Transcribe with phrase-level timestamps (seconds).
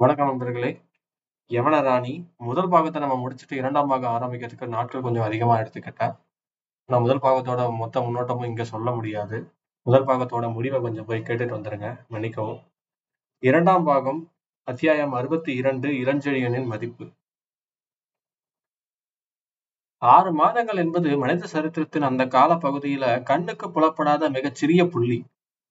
[0.00, 0.68] வணக்கம் நண்பர்களே.
[1.50, 6.14] யவனராணி முதல் பாகத்தை நம்ம முடிச்சுட்டு இரண்டாம் பாகம் ஆரம்பிக்கிறதுக்கு நாட்கள் கொஞ்சம் அதிகமா எடுத்துக்கிட்டேன்
[6.88, 9.38] நான் முதல் பாகத்தோட மொத்த முன்னோட்டமும் இங்க சொல்ல முடியாது.
[9.86, 12.60] முதல் பாகத்தோட முடிவை கொஞ்சம் போய் கேட்டுட்டு வந்துருங்க மன்னிக்கவும்.
[13.42, 14.20] இரண்டாம் பாகம்
[14.68, 17.06] அத்தியாயம் அறுபத்தி இரண்டு இளஞ்செழியனின் மதிப்பு.
[20.02, 25.20] ஆறு மாதங்கள் என்பது மனித சரித்திரத்தின் அந்த கால பகுதியில கண்ணுக்கு புலப்படாத மிகச்சிறிய புள்ளி.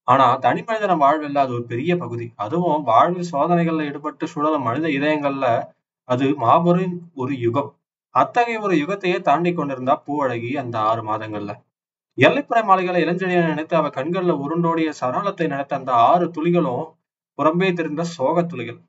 [0.08, 2.28] ஆனா தனி மனிதன வாழ்வு அது ஒரு பெரிய பகுதி.
[2.38, 5.48] அதுவும் வாழ்வில் சோதனைகள்ல ஈடுபட்டு சுழலும் மனித இதயங்கள்ல
[6.10, 7.70] அது மாபெரும் ஒரு யுகம்.
[8.16, 11.52] அத்தகைய ஒரு யுகத்தையே தாண்டி கொண்டிருந்தா பூவழகி அந்த ஆறு மாதங்கள்ல.
[12.18, 16.86] எல்லைப்புற மாலைகளை இளஞ்செழியை நினைத்து அவ கண்கள்ல உருண்டோடிய சரளத்தை நினைத்த அந்த ஆறு துளிகளும்
[17.40, 18.80] புறம்பே தெரிந்த சோக துளிகள்.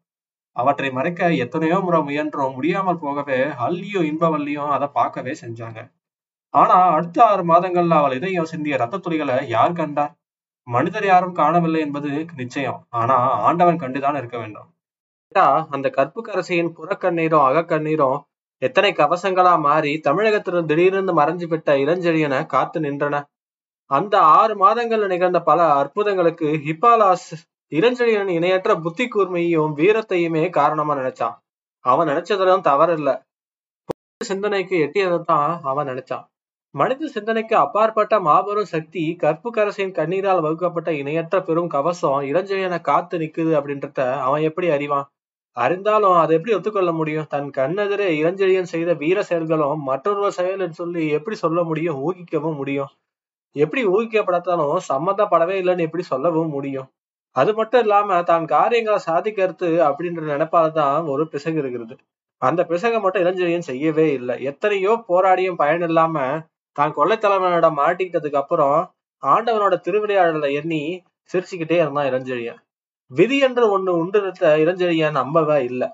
[0.56, 2.54] அவற்றை மறைக்க எத்தனையோ முறை முயன்றோம்.
[2.56, 5.80] முடியாமல் போகவே அள்ளியும் இன்பவல்லியும் அதை பார்க்கவே செஞ்சாங்க.
[6.54, 10.14] ஆனா அடுத்த ஆறு மாதங்கள்ல அவள் இதயம் சிந்திய ரத்த துளிகளை யார் கண்டார்?
[10.70, 12.86] மனிதர் யாரும் காணவில்லை என்பது நிச்சயம்.
[12.90, 14.68] ஆனா ஆண்டவன் கண்டுதான் இருக்க வேண்டும்.
[15.24, 18.18] கேட்டா அந்த கற்புக்கரசியின் புறக்கண்ணீரும் அகக்கண்ணீரும்
[18.62, 23.22] எத்தனை கவசங்களா மாறி தமிழகத்திலிருந்து திடீரென்று மறைஞ்சு விட்ட இளஞ்செழியனை காத்து நின்றன.
[23.90, 27.30] அந்த ஆறு மாதங்கள்ல நிகழ்ந்த பல அற்புதங்களுக்கு ஹிப்பாலாஸ்
[27.72, 31.36] இளஞ்செழியன் இணையற்ற புத்தி கூர்மையும் வீரத்தையுமே காரணமா நினைச்சான்.
[31.84, 33.10] அவன் நினைச்சதும் தவறில்ல.
[34.24, 36.26] சிந்தனைக்கு எட்டியதைத்தான் அவன் நினைச்சான்.
[36.74, 43.98] மனித சிந்தனைக்கு அப்பாற்பட்ட மாபெரும் சக்தி கற்புக்கரசின் கண்ணீரால் வகுக்கப்பட்ட இணையற்ற பெரும் கவசம் இளஞ்செழியனை காத்து நிக்குது அப்படின்றத
[44.26, 45.06] அவன் எப்படி அறிவான்?
[45.56, 47.26] அறிந்தாலும் அதை எப்படி ஒத்துக்கொள்ள முடியும்?
[47.26, 51.98] தன் கண்ணெதிரே இளஞ்செழியன் செய்த வீர செயல்களும் மற்றொருவர் செயல் சொல்லி எப்படி சொல்ல முடியும்?
[52.06, 52.92] ஊகிக்கவும் முடியும்.
[53.56, 56.88] எப்படி ஊகிக்கப்படத்தாலும் சம்மந்தப்படவே இல்லைன்னு எப்படி சொல்லவும் முடியும்?
[57.36, 61.94] அது மட்டும் இல்லாம தான் காரியங்களை சாதிக்கிறது அப்படின்ற நினைப்பால தான் ஒரு பிசகு இருக்கிறது.
[62.42, 64.36] அந்த பிசகை மட்டும் இளஞ்செழியன் செய்யவே இல்லை.
[64.50, 66.16] எத்தனையோ போராடியும் பயன் இல்லாம
[66.80, 68.76] தான் கொள்ளைத்தலைவனோட மாட்டிக்கிட்டதுக்கு அப்புறம்
[69.22, 70.82] ஆண்டவனோட திருவிளையாடலை எண்ணி
[71.30, 72.60] சிரிச்சுக்கிட்டே இருந்தான் இளஞ்செழியன்.
[73.10, 75.88] விதி என்று ஒண்ணு உண்டுறத இளஞ்செழியன் நம்பவே இல்லை.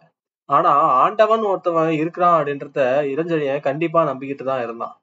[0.48, 2.80] ஆனா ஆண்டவன் ஒருத்தவன் இருக்கிறான் அப்படின்றத
[3.12, 4.94] இளஞ்செழியன் கண்டிப்பா நம்பிக்கிட்டு தான் இருந்தான்.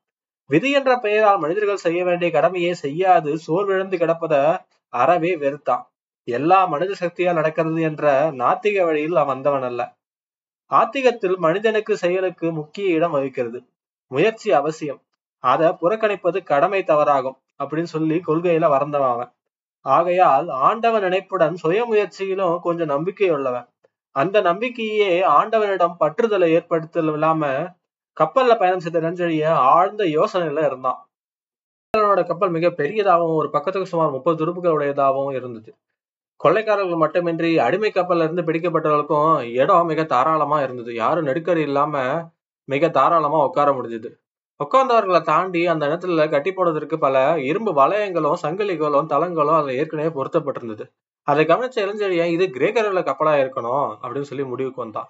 [0.49, 4.35] விதி என்ற பெயரால் மனிதர்கள் செய்ய வேண்டிய கடமையை செய்யாது சோர்விழந்து கிடப்பத
[4.94, 5.83] அறவே வெறுத்தான்.
[6.27, 8.05] எல்லா மனித சக்தியால் நடக்கிறது என்ற
[8.41, 9.81] நாத்திக வழியில் அவன் வந்தவன் அல்ல.
[10.71, 13.59] ஆத்திகத்தில் மனிதனுக்கு செயலுக்கு முக்கிய இடம் வகிக்கிறது.
[14.11, 15.01] முயற்சி அவசியம்.
[15.44, 19.31] அதை புறக்கணிப்பது கடமை தவறாகும் அப்படின்னு சொல்லி கொள்கையில வறந்தவன் அவன்.
[19.86, 23.68] ஆகையால் ஆண்டவன் நினைப்புடன் சுய முயற்சியிலும் கொஞ்சம் நம்பிக்கை உள்ளவன்
[24.16, 27.44] அந்த நம்பிக்கையே ஆண்டவனிடம் பற்றுதலை ஏற்படுத்தல் இல்லாம
[28.18, 31.00] கப்பல்ல பயணம் செய்த நெஞ்சழிய ஆழ்ந்த யோசனையில இருந்தான்.
[32.28, 35.72] கப்பல் மிக பெரியதாகவும் ஒரு பக்கத்துக்கு சுமார் முப்பது துருப்புகள் உடையதாகவும் இருந்தது.
[36.42, 40.94] கொள்ளைக்காரர்கள் மட்டுமின்றி அடிமை கப்பல்ல இருந்து பிடிக்கப்பட்டவர்களுக்கும் இடம் மிக தாராளமா இருந்தது.
[40.94, 41.96] யாரும் நெருக்கடி இல்லாம
[42.70, 44.10] மிக தாராளமா உட்கார முடிஞ்சது.
[44.59, 47.16] உட்கார்ந்தவர்களை தாண்டி அந்த இடத்துல கட்டி போடுவதற்கு பல
[47.50, 50.86] இரும்பு வளையங்களும் சங்கிலிகளும் தளங்களும் அதுல ஏற்கனவே பொருத்தப்பட்டிருந்தது.
[51.28, 55.10] அதை கவனிச்ச இளைஞரியன் இது கிரேக்கர்கள் கப்பலா இருக்கணும் அப்படின்னு சொல்லி முடிவுக்கு வந்தான்.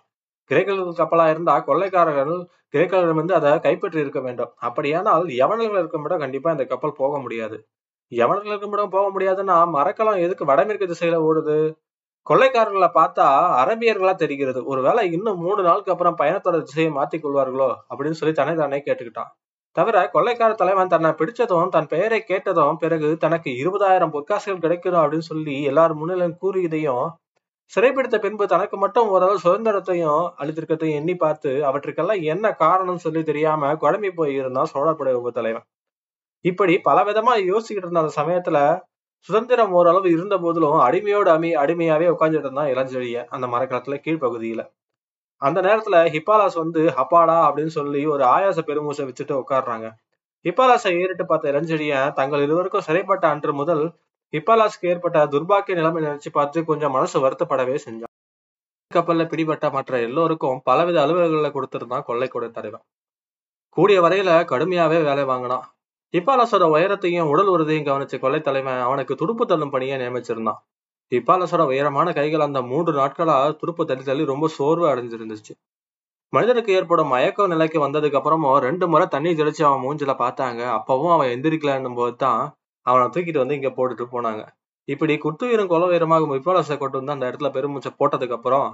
[0.52, 2.34] கிரேக்கர்கள் கப்பலா இருந்தா கொள்ளைக்காரர்கள்
[2.74, 4.52] கிரேக்கர்கள் வந்து அதை கைப்பற்றி இருக்க வேண்டும்.
[4.68, 7.58] அப்படியானால் யவனர்கள் இருக்குமிடம் கண்டிப்பா இந்த கப்பல் போக முடியாது.
[8.12, 11.58] யவனர்கள் இருக்குமிடம் போக முடியாதுன்னா மரக்கலம் எதுக்கு வடமேற்கு திசையில ஓடுது?
[12.28, 13.26] கொள்ளைக்காரர்களை பார்த்தா
[13.62, 14.60] அரபியர்களா தெரிகிறது.
[14.66, 19.32] ஒருவேளை இன்னும் மூணு நாளுக்கு அப்புறம் பயணத்தோட திசையை மாத்திக் கொள்வார்களோ அப்படின்னு சொல்லி தன்னை தானே கேட்டுக்கிட்டான்.
[19.76, 25.56] தவிர கொள்ளைக்கார தலைவன் தன்னை பிடிச்சதும் தன் பெயரை கேட்டதும் பிறகு தனக்கு இருபதாயிரம் பொற்காசுகள் கிடைக்கணும் அப்படின்னு சொல்லி
[25.64, 27.06] எல்லாரும் முன்னிலையும் கூறியதையும்
[27.74, 34.12] சிறைப்பிடித்த பின்பு தனக்கு மட்டும் ஓரளவு சுதந்திரத்தையும் அளித்திருக்கத்தையும் எண்ணி பார்த்து அவற்றுக்கெல்லாம் என்ன காரணம் சொல்லி தெரியாம குழம்பி
[34.16, 35.66] போய் இருந்தான் சோழப்படை உப தலைவன்.
[36.46, 38.58] இப்படி பல விதமா யோசிச்சுக்கிட்டு இருந்த அந்த சமயத்துல
[39.30, 44.62] சுதந்திரம் ஓரளவு இருந்த போதிலும் அடிமையோடு அமி அடிமையாவே உட்காந்துட்டு இருந்தான் இளஞ்செழிய அந்த மரக்காலத்துல கீழ்ப்பகுதியில.
[45.44, 49.88] அந்த நேரத்துல ஹிப்பாலாஸ் வந்து ஹப்பாடா அப்படின்னு சொல்லி ஒரு ஆயாச பெருமூசை வச்சுட்டு உட்காடுறாங்க
[50.46, 53.84] ஹிப்பாலாஸை ஏறிட்டு பார்த்த இளஞ்செழிய தங்கள் இருவருக்கும் சிறைப்பட்ட அன்று முதல்
[54.34, 58.14] ஹிப்பாலாஸ்க்கு ஏற்பட்ட துர்பாக்கிய நிலைமை நினைச்சு பார்த்து கொஞ்சம் மனசு வருத்தப்படவே செஞ்சான்.
[58.92, 62.84] கப்பல்ல பிடிபட்ட மற்ற எல்லோருக்கும் பலவித அலுவலகங்களை கொடுத்திருந்தான் கொள்ளைக்கூட தலைவன்.
[63.78, 65.66] கூடிய வரையில கடுமையாவே வேலை வாங்கினான்.
[66.14, 70.60] ஹிப்பாலஸோட உயரத்தையும் உடல் உறுதியும் கவனிச்ச கொள்ளை தலைவன் அவனுக்கு துடுப்பு தள்ளும் பணியை நியமிச்சிருந்தான்.
[71.14, 75.54] ஹிப்பாலஸோட உயரமான கைகள் அந்த மூன்று நாட்களா துடுப்பு தள்ளி தள்ளி ரொம்ப சோர்வு அடைஞ்சிருந்துச்சு.
[76.34, 80.62] மனிதனுக்கு ஏற்படும் மயக்க நிலைக்கு வந்ததுக்கு அப்புறமும் ரெண்டு முறை தண்ணி தெளிச்சு அவன் மூஞ்சில பார்த்தாங்க.
[80.78, 82.42] அப்பவும் அவன் எந்திரிக்கலன்னும் போது தான்
[82.86, 84.44] அவனை தூக்கிட்டு வந்து இங்க போட்டுட்டு போனாங்க.
[84.88, 88.68] இப்படி குத்துயிரும் கொல உயரமாக ஹிப்பாலஸை கொண்டு வந்து அந்த இடத்துல பெருமூச்சை போட்டதுக்கு அப்புறம்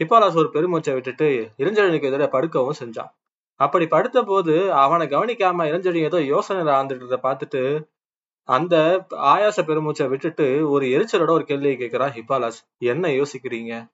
[0.00, 1.26] ஹிப்பாலஸ் ஒரு பெருமூச்சை விட்டுட்டு
[1.62, 3.10] இளஞ்செழினுக்கு எதிரே படுக்கவும் செஞ்சான்.
[3.60, 7.62] அப்படி படுத்த போது அவனை கவனிக்காம இளஞ்செழி ஏதோ யோசனையில ஆழ்ந்துட்டு பார்த்துட்டு
[8.44, 13.90] அந்த ஆயாச பெருமூச்சை விட்டுட்டு ஒரு எரிச்சலோட ஒரு கேள்வியை கேட்கிறான் ஹிபாலாஸ் என்ன யோசிக்கிறீங்க?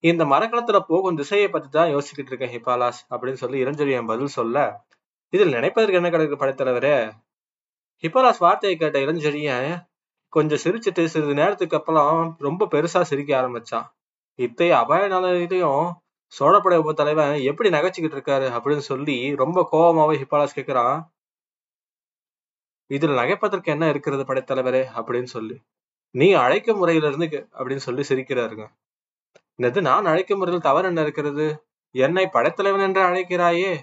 [0.00, 4.84] இந்த மரக்கலத்துல போகும் திசையை பத்தி தான் யோசிக்கிட்டு இருக்கேன் ஹிபாலாஸ் அப்படின்னு சொல்லி இளஞ்செழியன் பதில் சொல்ல
[5.28, 7.10] இதில் நினைப்பதற்கு என்ன கிடைக்கு படைத்தலைவரே?
[8.04, 9.86] ஹிப்பாலாஸ் வார்த்தையை கேட்ட இளஞ்செழியன்
[10.28, 13.86] கொஞ்சம் சிரிச்சுட்டு சிறிது நேரத்துக்கு அப்புறம் ரொம்ப பெருசா சிரிக்க ஆரம்பிச்சான்.
[14.38, 15.92] இத்தைய அபாய நிலையிலையும்
[16.32, 18.46] சோழப்படை உப தலைவன் எப்படி நகைச்சுக்கிட்டு இருக்காரு?
[18.56, 21.11] அப்படின்னு சொல்லி ரொம்ப கோபமாவே ஹிபாலாஸ் கேட்கிறான்.
[22.88, 24.84] இதுல நகைப்பதற்கு என்ன இருக்கிறது படைத்தலைவரே?
[24.96, 25.62] அப்படின்னு சொல்லி.
[26.10, 28.66] நீ அழைக்கும் முறையிலிருந்து அப்படின்னு சொல்லி சிரிக்கிறாருங்க.
[29.58, 31.64] என்னது நான் அழைக்கும் முறையில் தவறு என்ன இருக்கிறது?
[31.90, 33.78] என்னை படைத்தலைவன் என்று அழைக்கிறாயே?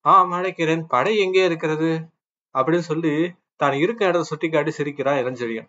[0.00, 0.84] ஆம் அழைக்கிறேன்.
[0.88, 2.08] படை எங்கே இருக்கிறது?
[2.54, 5.68] அப்படின்னு சொல்லி தான் இருக்க இடத்தை சுட்டி காட்டி சிரிக்கிறான் இளஞ்செழியன்.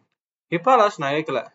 [0.49, 1.47] ஹிப்பாலாஸ் நகைக்கல.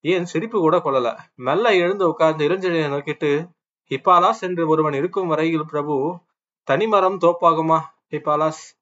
[0.00, 1.18] ஏன் சிரிப்பு கூட கொள்ளல.
[1.36, 3.48] மெல்ல எழுந்து உட்கார்ந்து இளஞ்செழியனை நோக்கிட்டு
[3.90, 6.20] ஹிப்பாலாஸ் என்று ஒருவன் இருக்கும் வரையில் பிரபு
[6.62, 7.80] தனிமரம் தோப்பாகுமா?
[8.10, 8.75] ஹிப்பாலாஸ்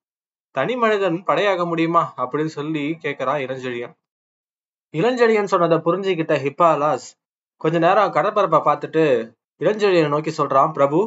[0.54, 2.02] தனி மனிதன் படையாக முடியுமா?
[2.22, 3.94] அப்படின்னு சொல்லி கேக்குறான் இளஞ்செழியன்.
[4.94, 7.06] இளஞ்செழியன் சொன்னதை புரிஞ்சுக்கிட்ட ஹிப்பாலாஸ்
[7.60, 9.04] கொஞ்ச நேரம் கடற்பரப்பை பார்த்துட்டு
[9.60, 11.00] இளஞ்செழியனை நோக்கி சொல்றான் பிரபு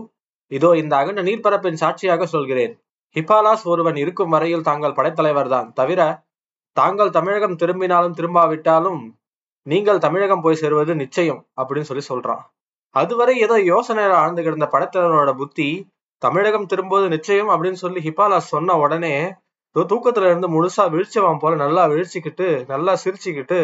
[0.52, 2.74] இதோ இந்த அகண்ட நீர்ப்பரப்பின் சாட்சியாக சொல்கிறேன்.
[3.16, 6.02] ஹிப்பாலாஸ் ஒருவன் இருக்கும் வரையில் தாங்கள் படைத்தலைவர் தான் தவிர
[6.78, 9.02] தாங்கள் தமிழகம் திரும்பினாலும் திரும்பாவிட்டாலும்
[9.68, 12.44] நீங்கள் தமிழகம் போய் சேருவது நிச்சயம் அப்படின்னு சொல்லி சொல்றான்.
[12.96, 15.70] அதுவரை ஏதோ யோசனையில ஆழ்ந்து கிடந்த படைத்தலைவனோட புத்தி
[16.22, 19.16] தமிழகம் திரும்புவது நிச்சயம் அப்படின்னு சொல்லி ஹிப்பாலாஸ் சொன்ன உடனே
[19.76, 23.60] தூக்கத்துல இருந்து முழுசா விழிச்சவன் போல நல்லா விழிச்சுக்கிட்டு நல்லா சிரிச்சுக்கிட்டு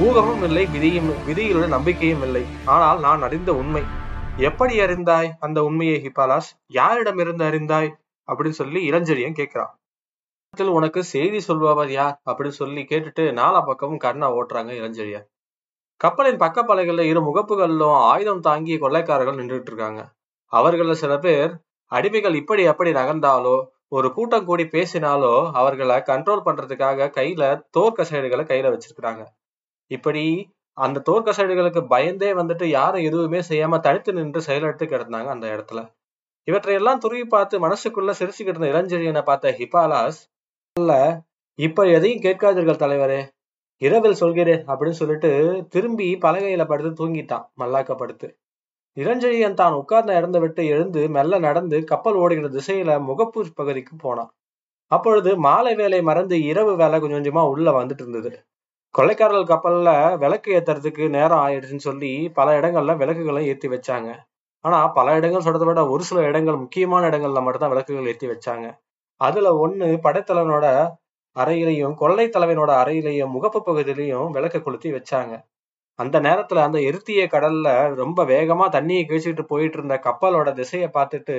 [0.00, 2.44] ஊகமும் இல்லை விதியும் விதியிலுடைய நம்பிக்கையும் இல்லை.
[2.64, 3.82] ஆனால் நான் அறிந்த உண்மை.
[4.36, 6.50] எப்படி அறிந்தாய் அந்த உண்மையை ஹிப்பாலாஸ்?
[6.72, 7.92] யாரிடமிருந்து அறிந்தாய்?
[8.26, 10.66] அப்படின்னு சொல்லி இளஞ்செழியன் கேட்கிறான்.
[10.66, 12.20] உனக்கு செய்தி சொல்பவர் யார்?
[12.26, 15.26] அப்படின்னு சொல்லி கேட்டுட்டு நாலா பக்கமும் கண்ணா ஓட்டுறாங்க இளஞ்செழியன்.
[15.96, 20.12] கப்பலின் பக்கப்பலைகள்ல இரு முகப்புகளிலும் ஆயுதம் தாங்கிய கொள்ளைக்காரர்கள் நின்றுட்டு இருக்காங்க.
[20.46, 21.56] அவர்கள சில பேர்
[21.90, 27.42] அடிமைகள் இப்படி அப்படி நகர்ந்தாலோ ஒரு கூட்டம் கூடி பேசினாலோ அவர்களை கண்ட்ரோல் பண்றதுக்காக கையில
[27.78, 29.22] தோற்கசைடுகளை கையில வச்சிருக்கிறாங்க.
[29.90, 30.24] இப்படி
[30.76, 35.80] அந்த தோற்கசைடுகளுக்கு பயந்தே வந்துட்டு யாரும் எதுவுமே செய்யாம தனித்து நின்று செயலெடுத்து கிடந்தாங்க அந்த இடத்துல.
[36.48, 40.20] இவற்றையெல்லாம் துருவி பார்த்து மனசுக்குள்ள சிரிச்சுக்கிட்டு இருந்த இளஞ்செழியனை பார்த்த ஹிபாலாஸ்
[40.76, 40.92] இல்ல
[41.58, 43.20] இப்ப எதையும் கேட்காதீர்கள் தலைவரே.
[43.82, 45.30] இரவில் சொல்கிறேன் அப்படின்னு சொல்லிட்டு
[45.68, 48.28] திரும்பி பலகையில படுத்து தூங்கிட்டான் மல்லாக்க படுத்து.
[48.98, 54.30] இளஞ்செழியன் தான் உட்கார்ந்த இறந்த விட்டு எழுந்து மெல்ல நடந்து கப்பல் ஓடுகிற திசையில முகப்பு பகுதிக்கு போனான்.
[54.90, 58.30] அப்பொழுது மாலை வேலை மறந்து இரவு வேலை கொஞ்சம் கொஞ்சமா உள்ள வந்துட்டு இருந்தது.
[58.94, 64.10] கொள்ளைக்காரர்கள் கப்பல்ல விளக்கு ஏத்துறதுக்கு நேரம் ஆயிடுச்சுன்னு சொல்லி பல இடங்கள்ல விளக்குகளை ஏத்தி வச்சாங்க.
[64.64, 68.66] ஆனா பல இடங்கள் சொல்றதை விட ஒரு சில இடங்கள் முக்கியமான இடங்கள்ல மட்டும்தான் விளக்குகள் ஏத்தி வச்சாங்க.
[69.20, 70.66] அதுல ஒண்ணு படைத்தலைவனோட
[71.36, 75.34] அறையிலையும் கொள்ளை தலைவனோட அறையிலையும் முகப்பு பகுதியிலையும் விளக்கு கொளுத்தி வச்சாங்க.
[75.98, 81.36] அந்த நேரத்துல அந்த எருத்திய கடல்ல ரொம்ப வேகமா தண்ணியை கிழிச்சுக்கிட்டு போயிட்டு இருந்த கப்பலோட திசையை பார்த்துட்டு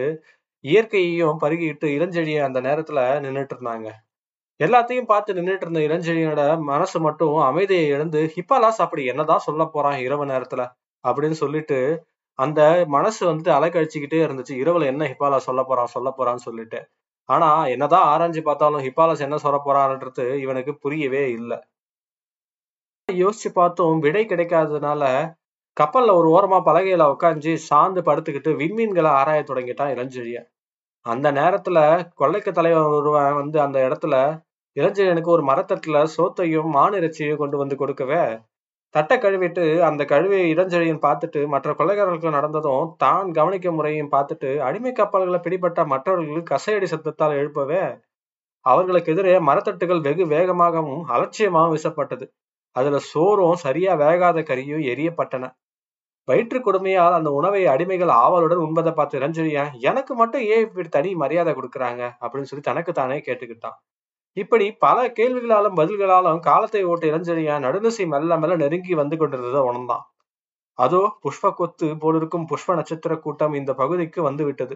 [0.65, 3.87] இயற்கையையும் பருகிட்டு இளஞ்செழியை அந்த நேரத்துல நின்னுட்டு இருந்தாங்க.
[4.59, 10.25] எல்லாத்தையும் பார்த்து நின்னுட்டு இருந்த இளஞ்செழியனோட மனசு மட்டும் அமைதியை இழந்து ஹிப்பாலாஸ் அப்படி என்னதான் சொல்ல போறான் இரவு
[10.25, 10.63] நேரத்துல?
[11.03, 11.79] அப்படின்னு சொல்லிட்டு
[12.39, 14.53] அந்த மனசு வந்துட்டு அலைக்கழிச்சுக்கிட்டே இருந்துச்சு.
[14.63, 16.79] இரவுல என்ன ஹிப்பாலாஸ் சொல்ல போறான் சொல்ல போறான்னு சொல்லிட்டு.
[17.29, 21.59] ஆனா என்னதான் ஆராய்ஞ்சு பார்த்தாலும் ஹிப்பாலாஸ் என்ன சொல்ல போறான்றது இவனுக்கு புரியவே இல்லை.
[23.17, 25.03] யோசிச்சு பார்த்தும் விடை கிடைக்காததுனால
[25.77, 30.47] கப்பல்ல ஒரு ஓரமா பலகையில உட்காந்து சாந்து படுத்துக்கிட்டு விண்மீன்களை ஆராய தொடங்கிட்டான் இளஞ்செழியன்.
[31.01, 34.15] அந்த நேரத்துல கொள்ளைக்கு தலைவன் ஒருவன் வந்து அந்த இடத்துல
[34.77, 36.97] இளஞ்செழியனுக்கு ஒரு மரத்தட்டுல சோத்தையும் மான்
[37.37, 38.39] கொண்டு வந்து கொடுக்கவே
[38.89, 45.39] தட்டை கழுவிட்டு அந்த கழுவியை இளஞ்செழியன் பார்த்துட்டு மற்ற கொள்ளைக்காரர்களுக்கு நடந்ததும் தான் கவனிக்கும் முறையும் பார்த்துட்டு அடிமை கப்பல்களை
[45.39, 47.81] பிடிபட்ட மற்றவர்களுக்கு கசையடி சத்தத்தால் எழுப்பவே
[48.61, 52.25] அவர்களுக்கு எதிரே மரத்தட்டுகள் வெகு வேகமாகவும் அலட்சியமாகவும் வீசப்பட்டது.
[52.75, 55.45] அதுல சோறும் சரியா வேகாத கறியும் எரியப்பட்டன.
[56.27, 61.53] வயிற்று கொடுமையால் அந்த உணவை அடிமைகள் ஆவலுடன் உண்பதை பார்த்து இளஞ்செழியன் எனக்கு மட்டும் ஏன் இப்படி தனி மரியாதை
[61.55, 62.01] கொடுக்குறாங்க?
[62.21, 63.77] அப்படின்னு சொல்லி தனக்கு தானே கேட்டுக்கிட்டான்.
[64.37, 70.05] இப்படி பல கேள்விகளாலும் பதில்களாலும் காலத்தை ஓட்ட இளஞ்செழியன் நடுநிசை மெல்ல மெல்ல நெருங்கி வந்து கொண்டிருந்ததை உணர்ந்தான்
[70.77, 74.75] அதோ புஷ்ப கொத்து போலிருக்கும் புஷ்ப நட்சத்திர கூட்டம் இந்த பகுதிக்கு வந்து விட்டது.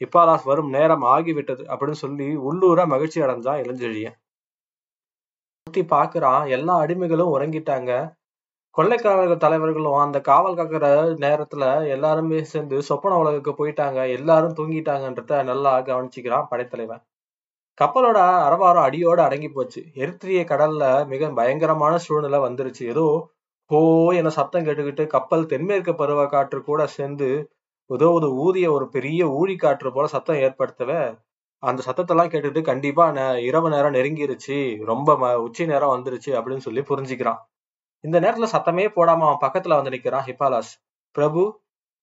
[0.00, 4.16] இப்பாலாஸ் வரும் நேரம் ஆகிவிட்டது அப்படின்னு சொல்லி உள்ளூர மகிழ்ச்சி அடைஞ்சான் இளஞ்செழியன்
[5.68, 6.42] சுத்தி பாக்குறான்.
[6.48, 7.90] எல்லா அடிமைகளும் உறங்கிட்டாங்க.
[8.74, 10.86] கொள்ளைக்காரர்கள் தலைவர்களும் அந்த காவல் காக்கிற
[11.24, 13.98] நேரத்துல எல்லாருமே சேர்ந்து சொப்பன உலகுக்கு போயிட்டாங்க.
[14.18, 17.02] எல்லாரும் தூங்கிட்டாங்கன்றத நல்லா கவனிச்சுக்கிறான் படைத்தலைவன்.
[17.78, 19.80] கப்பலோட அரவாரம் அடியோட அடங்கி போச்சு.
[19.94, 22.84] எரித்திரிய கடல்ல மிக பயங்கரமான சூழ்நிலை வந்துருச்சு.
[22.84, 23.06] ஏதோ
[23.70, 23.80] ஹோ
[24.20, 27.28] என சத்தம் கேட்டுக்கிட்டு கப்பல் தென்மேற்கு பருவ காற்று கூட சேர்ந்து
[27.90, 31.00] ஏதோ ஒரு ஊதிய ஒரு பெரிய ஊழி காற்று போல சத்தம் ஏற்படுத்தவே
[31.58, 37.40] அந்த சத்தத்தெல்லாம் கேட்டுட்டு கண்டிப்பா இரவு நேரம் நெருங்கிருச்சு ரொம்ப ம- உச்சி நேரம் வந்துருச்சு அப்படின்னு சொல்லி புரிஞ்சுக்கிறான்.
[38.00, 40.70] இந்த நேரத்துல சத்தமே போடாம அவன் பக்கத்துல வந்து நிக்கிறான் ஹிபாலாஸ்
[41.10, 41.60] பிரபு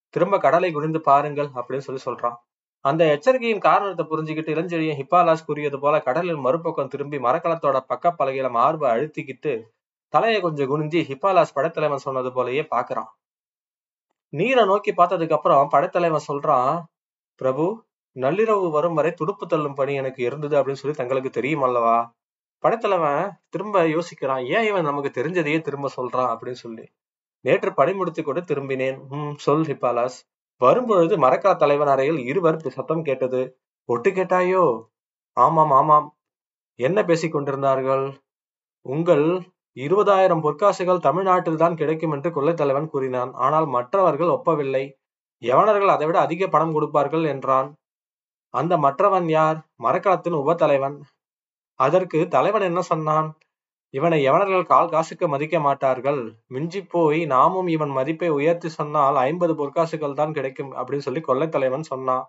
[0.10, 2.36] திரும்ப கடலை குனிந்து பாருங்கள் அப்படின்னு சொல்லி சொல்றான்.
[2.80, 9.54] அந்த எச்சரிக்கையின் காரணத்தை புரிஞ்சுக்கிட்டு இளஞ்செழியன் ஹிப்பாலாஸ் கூறியது போல கடலின் மறுபக்கம் திரும்பி மரக்கலத்தோட பக்கப்பலகையில மார்பை அழுத்திக்கிட்டு
[10.10, 13.10] தலையை கொஞ்சம் குனிஞ்சி ஹிப்பாலாஸ் படைத்தலைவன் சொன்னது போலயே பாக்குறான்
[14.30, 16.82] நீரை நோக்கி பார்த்ததுக்கு அப்புறம் படைத்தலைவன் சொல்றான்
[17.36, 17.85] பிரபு
[18.16, 22.14] நள்ளிரவு வரும் வரை துடுப்பு தள்ளும் பணி எனக்கு இருந்தது அப்படின்னு சொல்லி தங்களுக்கு தெரியும் அல்லவா?
[22.60, 26.30] படைத்தலைவன் திரும்ப யோசிக்கிறான் ஏன் இவன் நமக்கு தெரிஞ்சதையே திரும்ப சொல்றான்?
[26.32, 26.86] அப்படின்னு சொல்லி.
[27.42, 29.08] நேற்று பணி முடித்து கொண்டு திரும்பினேன்.
[29.10, 30.18] ம் சொல் ஹிப்பாலாஸ்
[30.58, 33.58] வரும்பொழுது மரக்கா தலைவன் அறையில் இருவர் சத்தம் கேட்டது.
[33.86, 34.84] ஒட்டு கேட்டாயோ?
[35.34, 36.18] ஆமாம் ஆமாம்.
[36.80, 38.06] என்ன பேசிக் கொண்டிருந்தார்கள்?
[38.82, 39.26] உங்கள்
[39.78, 43.32] இருபதாயிரம் பொற்காசுகள் தமிழ்நாட்டில் தான் கிடைக்கும் என்று கொள்ளைத் தலைவன் கூறினான்.
[43.34, 44.94] ஆனால் மற்றவர்கள் ஒப்பவில்லை.
[45.42, 47.76] யவனர்கள் அதைவிட அதிக பணம் கொடுப்பார்கள் என்றான்.
[48.56, 49.58] அந்த மற்றவன் யார்?
[49.84, 50.98] மரக்கலத்தின் உப தலைவன்
[51.80, 53.28] அதற்கு தலைவன் என்ன சொன்னான்?
[53.94, 56.22] இவனை யவனர்கள் கால் காசுக்கு மதிக்க மாட்டார்கள்?
[56.48, 61.84] மிஞ்சி போய் நாமும் இவன் மதிப்பை உயர்த்தி சொன்னால் ஐம்பது பொற்காசுகள் தான் கிடைக்கும் அப்படின்னு சொல்லி கொள்ளைத் தலைவன்
[61.84, 62.26] சொன்னான்.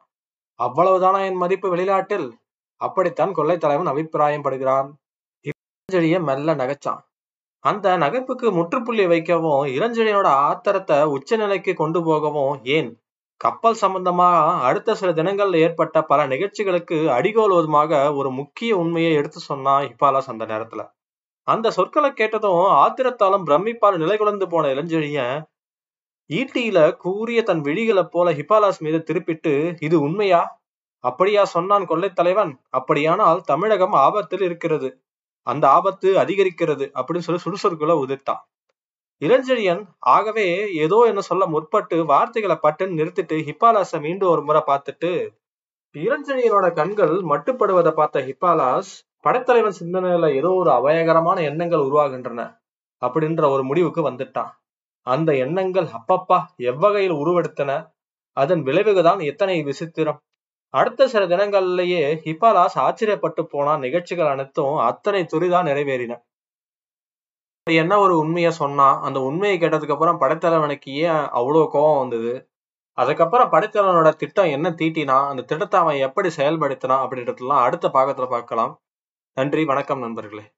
[0.61, 2.29] அவ்வளவுதானா என் மதிப்பு வெளிநாட்டில்?
[2.81, 4.89] அப்படித்தான் கொள்ளைத்தலைவன் தலைவன் அபிப்பிராயம் படுகிறான்
[5.45, 7.03] இளஞ்செழிய மெல்ல நகைச்சான்.
[7.65, 12.91] அந்த நகைப்புக்கு முற்றுப்புள்ளி வைக்கவும் இளஞ்செழியனோட ஆத்திரத்தை உச்சநிலைக்கு கொண்டு போகவும் ஏன்?
[13.41, 14.29] கப்பல் சம்பந்தமா
[14.61, 20.83] அடுத்த சில தினங்கள்ல ஏற்பட்ட பல நிகழ்ச்சிகளுக்கு அடிகோலுவதுமாக ஒரு முக்கிய உண்மையை எடுத்து சொன்னான் ஹிபாலாஸ் அந்த நேரத்துல.
[21.47, 25.37] அந்த சொற்களை கேட்டதும் ஆத்திரத்தாலும் பிரமிப்பால் நிலைகுலந்து போன இளஞ்செழியன்
[26.31, 30.41] ஈட்டியில கூறிய தன் விழிகளை போல ஹிபாலாஸ் மீது திருப்பிட்டு இது உண்மையா?
[31.05, 32.53] அப்படியா சொன்னான் கொள்ளை தலைவன்.
[32.71, 34.89] அப்படியானால் தமிழகம் ஆபத்தில் இருக்கிறது.
[35.47, 38.43] அந்த ஆபத்து அதிகரிக்கிறது அப்படின்னு சொல்லி சுடுசொற்களை உதிர்த்தான்.
[39.23, 45.11] இளஞ்செழியன் ஆகவே ஏதோ என்ன சொல்ல முற்பட்டு வார்த்தைகளை பட்டுன்னு நிறுத்திட்டு ஹிப்பாலாஸ மீண்டும் ஒரு முறை பார்த்துட்டு
[45.95, 48.91] இளஞ்செழியனோட கண்கள் மட்டுப்படுவதை பார்த்த ஹிப்பாலாஸ்
[49.25, 52.41] படைத்தலைவன் சிந்தனையில ஏதோ ஒரு அபாயகரமான எண்ணங்கள் உருவாகின்றன
[53.03, 54.53] அப்படின்ற ஒரு முடிவுக்கு வந்துட்டான்.
[55.07, 57.73] அந்த எண்ணங்கள் அப்பப்பா எவ்வகையில் உருவெடுத்தன
[58.37, 60.21] அதன் விளைவுகள்தான் எத்தனை விசித்திரம்.
[60.75, 66.15] அடுத்த சில தினங்கள்லயே ஹிப்பாலாஸ் ஆச்சரியப்பட்டு போன நிகழ்ச்சிகள் அனைத்தும் அத்தனை துரிதா நிறைவேறின.
[67.67, 72.49] என்ன ஒரு உண்மையை சொன்னான் அந்த உண்மையை கேட்டதுக்கு அப்புறம் படைத்தலைவனுக்கு ஏன் அவ்வளவு கோபம் வந்தது?
[72.93, 78.81] அதுக்கப்புறம் படைத்தலைவனோட திட்டம் என்ன தீட்டினா அந்த திட்டத்தை அவன் எப்படி செயல்படுத்தினான் அப்படின்றதுலாம் அடுத்த பாகத்துல பார்க்கலாம்.
[79.37, 80.56] நன்றி வணக்கம் நண்பர்களே.